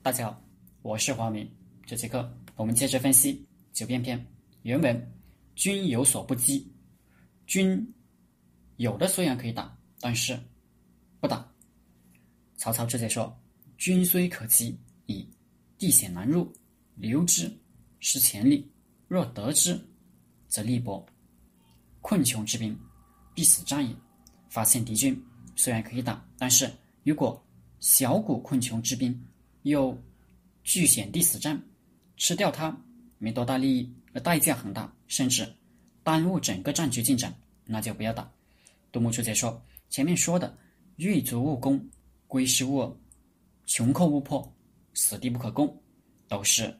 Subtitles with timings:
[0.00, 0.42] 大家好，
[0.82, 1.50] 我是华明。
[1.84, 3.34] 这节课我们接着分析
[3.72, 4.18] 《九变篇》
[4.62, 5.12] 原文
[5.56, 6.72] ：“君有所不击。”
[7.46, 7.94] 君
[8.76, 10.38] 有的虽然可以打，但是
[11.20, 11.46] 不打。
[12.56, 13.36] 曹操直接说
[13.76, 15.28] ：“君虽可击，以
[15.76, 16.50] 地险难入，
[16.94, 17.52] 留之
[17.98, 18.64] 失前力；
[19.08, 19.78] 若得之，
[20.46, 21.04] 则力薄。
[22.00, 22.78] 困穷之兵，
[23.34, 23.94] 必死战也。”
[24.48, 25.20] 发现敌军
[25.56, 26.72] 虽然可以打，但是
[27.02, 27.44] 如果
[27.80, 29.22] 小股困穷之兵
[29.62, 29.96] 又
[30.62, 31.60] 据险地死战，
[32.16, 32.76] 吃掉它
[33.18, 35.52] 没多大利益，而代价很大，甚至
[36.02, 38.30] 耽误整个战局进展，那就不要打。
[38.90, 40.56] 杜牧直接说：“前面说的
[40.96, 41.84] 欲足勿攻，
[42.26, 42.96] 归师勿，
[43.66, 44.50] 穷寇勿迫，
[44.94, 45.82] 死地不可攻，
[46.26, 46.74] 都是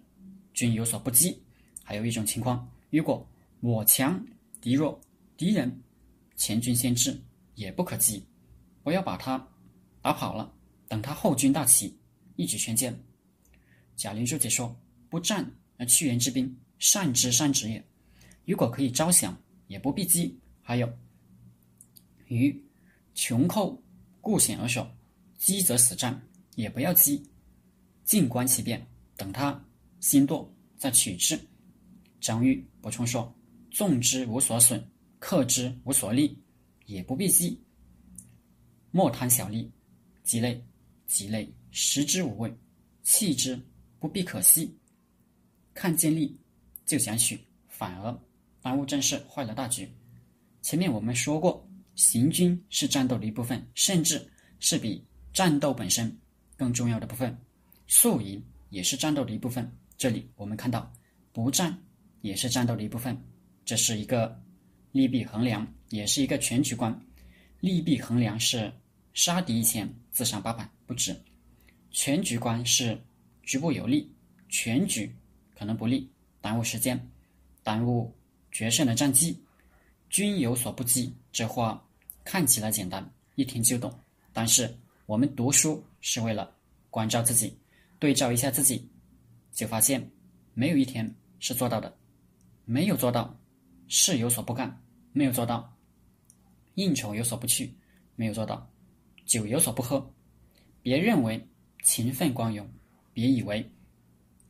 [0.55, 1.43] 军有所不击。
[1.83, 3.27] 还有一种情况，如果
[3.61, 4.25] 我强
[4.61, 4.99] 敌弱，
[5.37, 5.83] 敌人
[6.37, 7.21] 前军先至，
[7.55, 8.25] 也不可击，
[8.83, 9.47] 不要把他
[10.01, 10.53] 打跑了。”
[10.89, 11.95] 等他后军大起，
[12.39, 12.95] 一举全歼。
[13.97, 14.75] 贾玲书解说
[15.11, 15.45] ：“不战
[15.77, 17.85] 而屈人之兵，善之善止也。
[18.47, 19.37] 如果可以招降，
[19.67, 20.39] 也不必击。
[20.63, 20.89] 还有，
[22.29, 22.57] 于
[23.13, 23.83] 穷寇
[24.21, 24.89] 固险而守，
[25.37, 26.23] 击则死战，
[26.55, 27.29] 也不要击，
[28.05, 28.87] 静观其变，
[29.17, 29.61] 等他
[29.99, 31.37] 心堕再取之。”
[32.23, 33.37] 张玉补充说
[33.69, 36.41] ：“纵之无所损，克之无所利，
[36.87, 37.61] 也不必击。
[38.93, 39.69] 莫贪小利，
[40.23, 40.65] 鸡肋。”
[41.09, 42.57] 己累，食之无味，
[43.03, 43.61] 弃之
[43.99, 44.73] 不必可惜。
[45.75, 46.39] 看见利
[46.87, 48.17] 就想取，反而
[48.61, 49.91] 耽误正事，坏了大局。
[50.61, 54.25] 前面我们说过，行军是战斗的一部分，甚至
[54.61, 56.15] 是比战斗本身
[56.57, 57.37] 更重要的部分。
[57.87, 59.69] 宿营也是战斗的一部分。
[59.97, 60.93] 这里我们看到，
[61.33, 61.77] 不战
[62.21, 63.19] 也是战斗的一部分。
[63.65, 64.41] 这是一个
[64.93, 66.97] 利弊衡量，也是一个全局观。
[67.61, 68.73] 利弊衡量是
[69.19, 70.71] 杀敌一千，自伤八百。
[70.87, 71.21] 不止，
[71.91, 72.97] 全局观是
[73.43, 74.09] 局部有利，
[74.49, 75.13] 全局
[75.57, 76.09] 可能不利，
[76.41, 76.97] 耽误时间，
[77.65, 78.17] 耽误
[78.53, 79.37] 决胜的战机。
[80.09, 81.85] 君有所不击，这话
[82.23, 83.93] 看起来简单，一听就懂。
[84.33, 84.73] 但是
[85.07, 86.55] 我们读书是为了
[86.89, 87.59] 关照自己，
[87.99, 88.89] 对照一下自己，
[89.53, 90.09] 就发现
[90.55, 91.93] 没有一天是做到的，
[92.65, 93.37] 没有做到，
[93.89, 94.81] 事有所不干，
[95.13, 95.77] 没有做到，
[96.77, 97.75] 应酬有所不去，
[98.15, 98.71] 没有做到，
[99.29, 100.05] 酒有所不喝。
[100.83, 101.41] 别认为
[101.85, 102.69] 勤奋光荣，
[103.13, 103.65] 别以为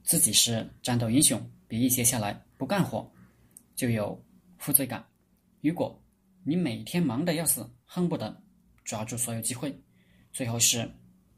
[0.02, 3.10] 自己是战斗英雄，别一接下来不干活
[3.74, 4.18] 就有
[4.56, 5.04] 负罪感。
[5.60, 6.00] 如果
[6.44, 8.40] 你每天忙得要死，恨不得
[8.84, 9.76] 抓住所有机会，
[10.32, 10.88] 最后是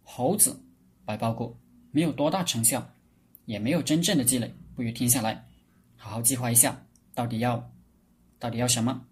[0.02, 0.62] 猴子
[1.04, 1.58] 白包谷，
[1.90, 2.86] 没有多大成效，
[3.46, 5.48] 也没有真正的积累，不如停下来，
[5.96, 7.72] 好好计划一下，到底要
[8.38, 9.06] 到底要什么。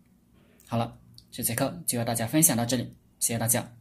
[0.67, 1.01] 好了，
[1.31, 2.85] 这节课就和大家分享到这里，
[3.21, 3.75] 谢谢大家。